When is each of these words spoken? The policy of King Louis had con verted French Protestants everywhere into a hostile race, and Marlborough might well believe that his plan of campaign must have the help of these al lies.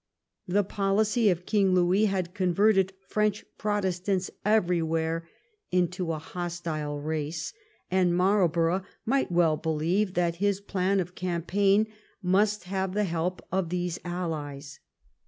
The 0.47 0.63
policy 0.63 1.29
of 1.29 1.45
King 1.45 1.75
Louis 1.75 2.05
had 2.05 2.33
con 2.33 2.55
verted 2.55 2.89
French 3.07 3.45
Protestants 3.59 4.31
everywhere 4.43 5.29
into 5.69 6.11
a 6.11 6.17
hostile 6.17 6.99
race, 6.99 7.53
and 7.91 8.17
Marlborough 8.17 8.81
might 9.05 9.31
well 9.31 9.57
believe 9.57 10.15
that 10.15 10.37
his 10.37 10.59
plan 10.59 10.99
of 10.99 11.13
campaign 11.13 11.85
must 12.19 12.63
have 12.63 12.95
the 12.95 13.03
help 13.03 13.43
of 13.51 13.69
these 13.69 13.99
al 14.03 14.29
lies. 14.29 14.79